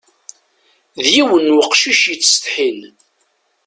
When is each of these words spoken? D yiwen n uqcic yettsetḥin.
D 1.01 1.05
yiwen 1.15 1.43
n 1.53 1.57
uqcic 1.61 2.01
yettsetḥin. 2.09 2.81